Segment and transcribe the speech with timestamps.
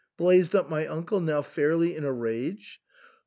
[0.17, 2.81] blazed up my uncle, now fairly in a rage.